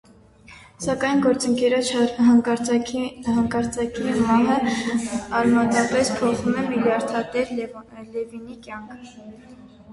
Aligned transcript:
Սակայն 0.85 1.19
գործընկերոջ 1.25 1.91
հանկարծակի 2.23 4.15
մահը 4.23 4.57
արմատապես 5.43 6.13
փոխում 6.23 6.59
է 6.65 6.67
միլիարդատեր 6.73 7.57
Լևինի 7.63 8.61
կյանքը։ 8.69 9.03